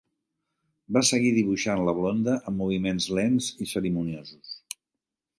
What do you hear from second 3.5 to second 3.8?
i